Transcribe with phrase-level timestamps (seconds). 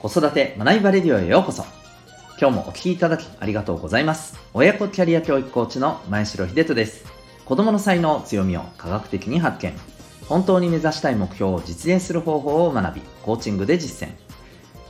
[0.00, 1.62] 子育て学びバレディオへようこそ。
[2.40, 4.34] 今日もお聞きいただきありがとうございます。
[4.54, 7.04] 親子キャリア教育コーチの前城秀人です。
[7.44, 9.74] 子供の才能強みを科学的に発見。
[10.26, 14.12] 本当に目指したい目標を実現する方法を学びコーチングで実践。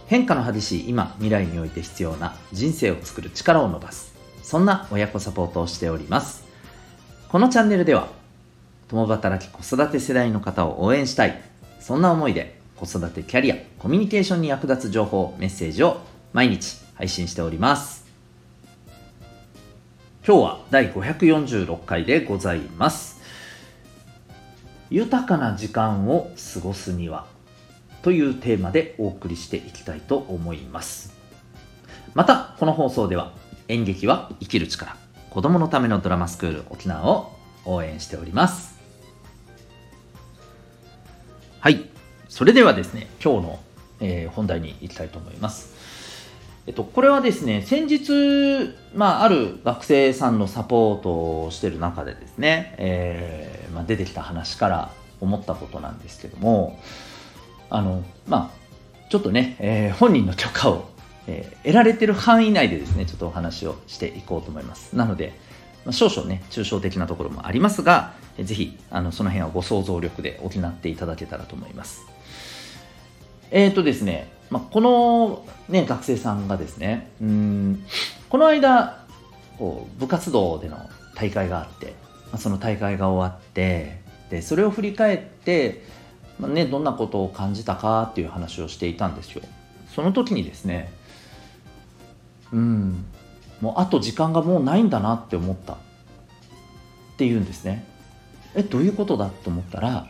[0.06, 4.14] 変化の激しい今未来において必要な人生を作る力を伸ばす。
[4.44, 6.44] そんな親子サポートをしております。
[7.30, 8.06] このチャンネルでは
[8.86, 11.42] 共働き子育て世代の方を応援したい。
[11.80, 16.00] そんな思いで子育てキャリア、コミュニケーションに役立つ情報、メッセージを
[16.32, 18.06] 毎日配信しております。
[20.26, 23.20] 今日は第546回でございます。
[24.88, 27.26] 豊かな時間を過ごすには
[28.00, 31.12] というテーマでお送りしていきたいと思います。
[32.14, 33.34] また、この放送では
[33.68, 34.96] 演劇は生きる力、
[35.28, 37.36] 子供のためのドラマスクール沖縄を
[37.66, 38.80] 応援しております。
[41.60, 41.89] はい。
[42.30, 43.60] それではですね、今日の、
[43.98, 45.74] えー、本題に行きたいと思います。
[46.68, 56.78] えっと、これはですね、先日、まあ、ある学生さんのサポートをしてる中でですね、えー、まあ、出てきた話から思ったことなんですけども、
[57.68, 60.88] あの、まあ、ちょっとね、えー、本人の許可を、
[61.26, 64.94] え、得られてる範囲内でですね、ちょっとお話をしていこうと思います。
[64.94, 65.32] なので、
[65.84, 72.02] まあ、少々ね、抽象的なところもありますが、ぜひ、あの、その辺はご想像力で補っていただけたらと思います。
[73.50, 77.84] えっ、ー、とですね、まあ、この、ね、学生さんがですね、うん
[78.28, 79.04] この間
[79.58, 85.84] こう部活動での大会があって、まあ、その大会が終わってでそれを振り返って、
[86.38, 89.42] まあね、どんなことを感じたかっていう話をしていたんですよ。
[89.94, 90.92] その時にですね
[92.52, 93.04] うん
[93.60, 95.76] もうあと時間がもうないんだなって思ったっ
[97.18, 97.84] ていうんですね。
[98.54, 100.06] えどういうことだと思ったら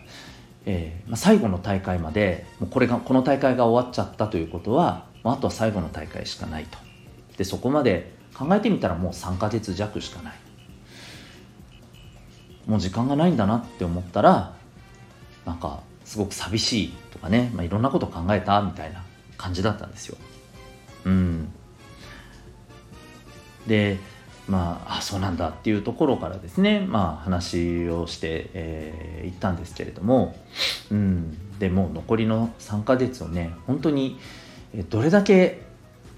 [0.67, 6.79] えーまあ、最後の大会までもうこれがこの大会が終わっちゃったということは、まあ、あとは最後の大会しかないと。
[7.37, 10.35] でそこまで考えてみたらもう3ヶ月弱しかない。
[12.67, 14.55] もう時間がないんだなって思ったら
[15.45, 19.03] なんかすごく寂しいとかね、まあ、いろんなこと考えたみたいな
[19.37, 20.19] 感じだったんですよ。
[21.07, 21.53] うん。
[23.67, 23.99] で
[24.51, 30.37] まあ、あそうなんだっていうところからですね、まあ、話をしてい、えー、ったんですけれども、
[30.91, 34.19] うん、でも残りの3ヶ月をね本当に
[34.89, 35.63] どれだけ、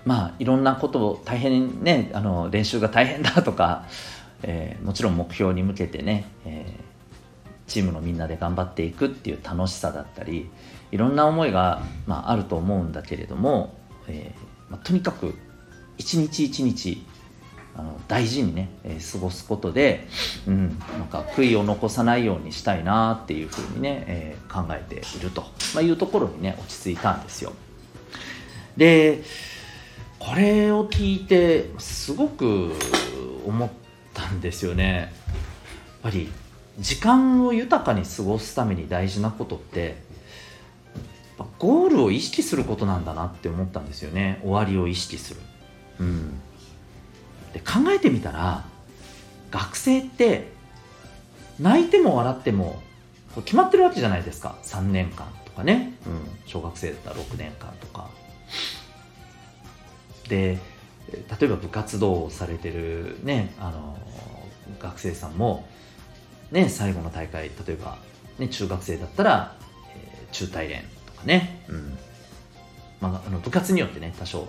[0.07, 3.85] まあ、いろんなことを大変ねあの練習が大変だとか、
[4.43, 10.49] えー、もちろん目標に向けてね、えー、チームのみんなで頑張っていくっていう楽しさだったり
[10.91, 13.75] いろんな思いが、まあ、あると思うんだけれども、
[14.09, 15.35] えーまあ、とにかく
[15.99, 17.05] 一日一日
[17.75, 20.07] あの大事にね、えー、過ごすことで、
[20.47, 25.43] うん、なんか悔いを残さないようにしたいなっていうふうにね、えー、考えていると、
[25.75, 27.53] まあ、いうところにね落ち着いたんですよ。
[28.77, 29.23] で
[30.19, 32.73] これを聞いてすごく
[33.47, 33.71] 思っ
[34.15, 34.97] たんですよね。
[34.97, 35.09] やっ
[36.03, 36.31] ぱり
[36.79, 39.97] 時間を豊かに過ごすために大事なことって
[41.59, 44.41] ゴールを意識することなんだなって思ったんですよね。
[44.43, 45.41] 終わりを意識する。
[46.01, 46.41] うん。
[47.53, 48.65] で考えてみたら
[49.51, 50.53] 学生って
[51.61, 52.83] 泣いても笑っても
[53.45, 54.59] 決まってるわけじゃないですか。
[54.63, 58.11] 3年間とかね、うん、小学生だったら6年間とか。
[60.29, 60.59] で
[61.13, 63.99] 例えば部活動をされてるねあの
[64.81, 65.67] 学生さんも
[66.53, 67.99] ね最後の大会例えば、
[68.39, 69.57] ね、中学生だったら、
[69.95, 71.99] えー、中大連とかね、うん。
[73.03, 74.49] まあ、あの部活によってね多少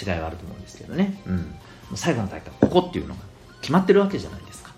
[0.00, 1.54] 違いはあると思うんですけどね、うん、
[1.94, 3.20] 最後の大会ここっていうのが
[3.60, 4.72] 決まってるわけじゃないですか。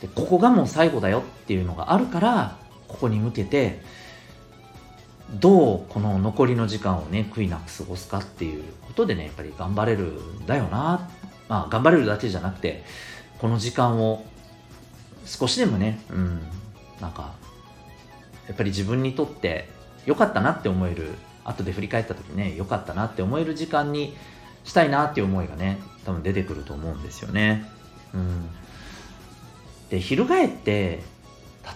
[0.00, 2.56] でここがもう最後だよっていうのがあるから
[2.88, 3.80] ここに向けて
[5.34, 11.08] どうこの残りの時間をね悔いなく過ごすかっていうことでねやっぱり頑張れるんだよな。
[11.48, 12.84] まあ頑張れるだけじゃなくて
[13.38, 14.24] この時間を
[15.24, 16.42] 少しでもねうん
[17.00, 17.34] なんか
[18.46, 19.68] やっぱり自分にとって
[20.06, 21.14] 良かったなって思える
[21.44, 24.16] 後で振り返った時ね良かったなって思える時間に
[24.66, 27.64] したいなっていう思いがね多分出てくると思うんですよね。
[28.12, 28.50] うん、
[29.88, 31.02] で翻って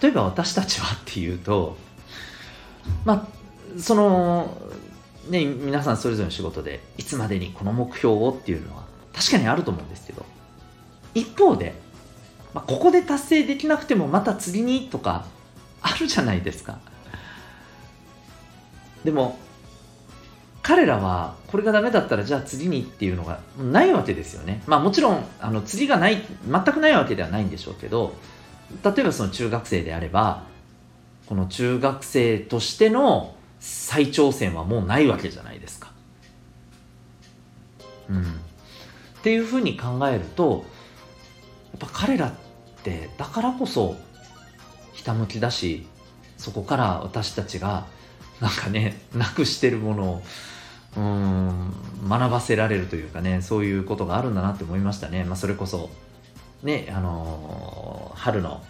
[0.01, 1.77] 例えば私たちはっていうと
[3.05, 4.57] まあその
[5.29, 8.83] ね皆さんそれぞれの仕事でいつまでにこの目標をっていうのは
[9.13, 10.25] 確かにあると思うんですけど
[11.13, 11.73] 一方で、
[12.53, 15.25] まあ、ここで達成できなくてもまた次にとか
[15.81, 16.79] あるじゃないですか。
[19.03, 19.37] でも
[20.71, 24.63] 彼らはこれがダメだったらじゃあ次にっていうのがないわけですよね。
[24.67, 28.15] まあもちろんあの次がない全くないわけではないんでしょうけど
[28.81, 30.45] 例えばその中学生であれば
[31.25, 35.91] この中学生としての再挑戦はもうないわけじゃないですか。
[38.09, 38.25] うん、っ
[39.23, 40.63] ていうふうに考えると
[41.73, 42.33] やっぱ彼らっ
[42.81, 43.97] てだからこそ
[44.93, 45.85] ひたむきだし
[46.37, 47.87] そこから私たちが
[48.39, 50.21] なんかねなくしてるものを
[50.97, 51.73] うん
[52.07, 55.89] 学ばせられるというかねそういうことがあるんだなって思いましたね、まあ、それこそ
[56.63, 58.63] ねあのー、春の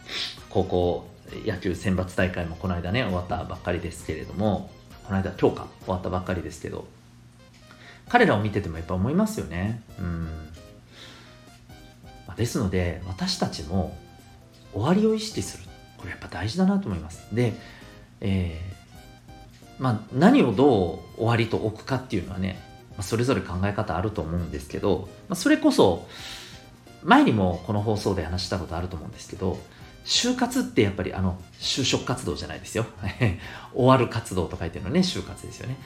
[0.50, 1.08] 高校
[1.46, 4.70] 野球選抜大会もこの間ね終わったばっかりですけれども
[5.06, 6.86] この間今日か終わったばっかりですけど
[8.12, 9.82] 彼らを見ててもやっぱ思いますよね。
[9.98, 10.28] うん。
[12.28, 13.98] まですので私たちも
[14.74, 15.64] 終わりを意識する。
[15.98, 17.34] これやっぱ大事だなと思います。
[17.34, 17.54] で、
[18.20, 18.71] えー、
[19.82, 22.60] まあ、何をどう終わりと置くかっていうのはね、
[22.92, 26.08] まあ、それぞれ考え方あると思うんですけど、まあ、それこそ
[27.04, 29.58] 前にもこの放送で話したことあると思うんですけど
[30.06, 32.86] 就活ってやっぱりあの就職活動じゃないですよ。
[33.74, 35.78] 終わる活動と書いてるのね就活ですよね。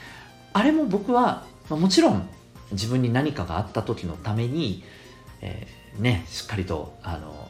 [0.51, 2.27] あれも僕は、まあ、もちろん
[2.71, 4.83] 自分に何かがあった時のために、
[5.41, 7.50] えー、ねしっかりとあの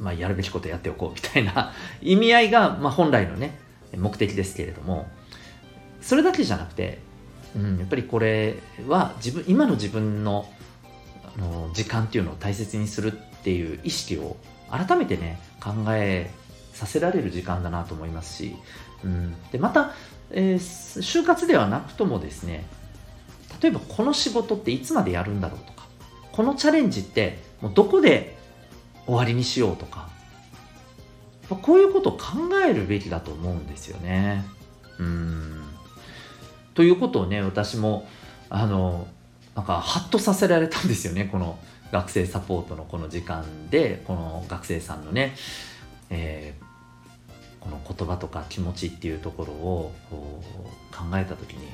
[0.00, 3.58] まあ、やるべきことやっておこうみたいな意味合いが、まあ、本来のね
[3.96, 5.08] 目的ですけれども
[6.00, 6.98] それだけじゃなくて、
[7.56, 8.56] うん、やっぱりこれ
[8.86, 10.48] は自分今の自分の
[11.24, 14.36] あの時間っていうのを大切にするっていう意識を
[14.68, 16.30] 改めてね考え
[16.72, 18.56] させられる時間だなと思いますし、
[19.04, 19.92] うん、でまた、
[20.30, 20.58] えー、
[21.00, 22.64] 就活ではなくともですね
[23.62, 25.86] 例えばこの仕事っていつまでやるんだろうとか
[26.32, 28.36] このチャレンジってもうどこで
[29.06, 30.08] 終わりにしようとか
[31.56, 32.18] こういうことを考
[32.64, 34.44] えるべきだと思うんですよね。
[34.98, 35.59] うん
[36.80, 38.08] ということをね私も
[38.48, 39.06] あの
[39.54, 41.58] なんかハッとさせられたんですよねこの
[41.92, 45.34] 学生サポートのこの時間でこの学生さんのね、
[46.08, 49.92] えー、この言葉とか気持ちっていうところを
[50.90, 51.68] 考えた時に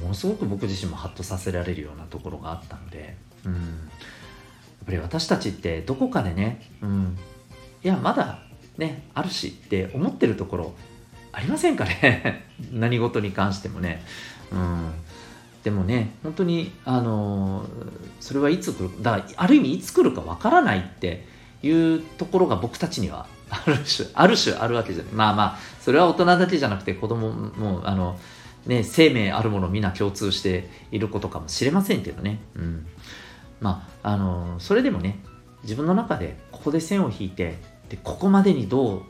[0.00, 3.62] ものすごく僕自身もハッとさせられるようなところがあったので、うん、やっ
[4.86, 7.18] ぱり私たちってどこかでね、うん、
[7.84, 8.38] いや、まだ
[8.78, 10.74] ね、あるしって思ってるところ
[11.32, 12.46] ありませんかね？
[12.72, 14.04] 何事に関してもね。
[14.52, 14.92] うん。
[15.62, 17.66] でもね、本当に、あの、
[18.18, 21.26] それはいつ来る、だから、ある意味いつ来るかわからないって
[21.62, 25.12] いうところが僕たちにはある種、 ある種あるわけじゃない。
[25.12, 28.18] まあまあ、それは大人だけじゃなくて子供も、あの、
[28.66, 32.40] ね、生命あるもの皆共通していることかもしれませんけどね。
[32.56, 32.86] うん。
[33.60, 35.18] まあ、あのそれでもね
[35.62, 39.02] 自分の中でここで線を引いてでここまでにどう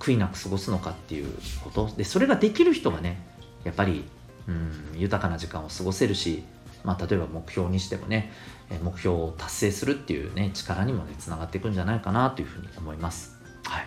[0.00, 1.32] 悔いなく過ごすのかっていう
[1.62, 3.22] ことでそれができる人がね
[3.62, 4.04] やっぱり、
[4.48, 6.42] うん、豊かな時間を過ごせるし、
[6.82, 8.32] まあ、例えば目標にしてもね
[8.82, 13.36] 目標を達成するっていうね力にもねつながっていくんじゃないかなというふうに思います。
[13.64, 13.86] はい、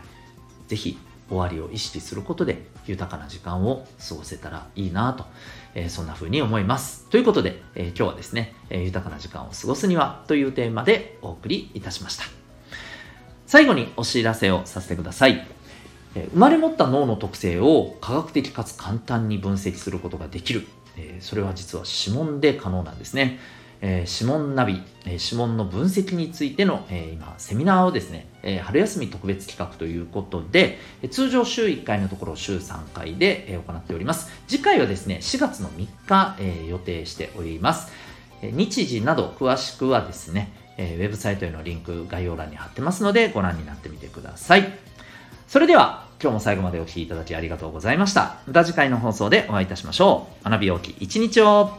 [0.67, 0.97] ぜひ
[1.29, 5.25] 終わりを意識することで豊かな時間を過ごせたらいいなと、
[5.73, 7.09] えー、そんな風に思います。
[7.09, 12.25] ということで、えー、今日はですね、えー、豊かな時間を過ごすにはというテーマでお送りいたしました。
[13.47, 15.47] 最後にお知らせをさせてください。
[16.15, 20.67] 生まれ持った脳の特性を科学的かつ簡単に分析することができる。
[21.19, 23.39] それは実は指紋で可能なんですね。
[23.81, 28.27] 指紋ナビ、指紋の分析についての、今、セミナーをですね、
[28.61, 30.79] 春休み特別企画ということで、
[31.11, 34.31] 通常週1回のところ週3回で、行っております。
[34.47, 36.37] 次回はですね、4月の3日、
[36.69, 37.91] 予定しております。
[38.41, 44.73] 日時など詳しくはですね、ウェブサイトへのリンク概要欄に貼ってますのでご覧になってみてください。
[45.53, 48.37] それでは、今日も最後までお聴きいただきありがとうございました。
[48.47, 50.49] また次回の放送でお会いいたしましょう。
[50.49, 51.69] 学び大きい一日を